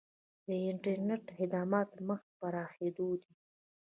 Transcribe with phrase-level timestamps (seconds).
[0.45, 3.33] د انټرنیټ خدمات مخ په پراخیدو دي